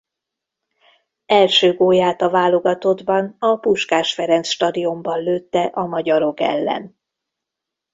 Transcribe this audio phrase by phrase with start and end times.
[1.25, 6.97] Első gólját a válogatottban a Puskás Ferenc Stadionban lőtte a magyarok ellen.